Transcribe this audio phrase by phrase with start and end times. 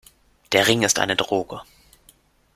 [0.51, 1.61] Der Ring ist eine Droge.